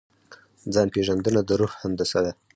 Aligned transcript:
ځان 0.73 0.87
پېژندنه 0.93 1.41
د 1.47 1.49
روح 1.59 1.73
هندسه 1.83 2.19
ده. 2.25 2.31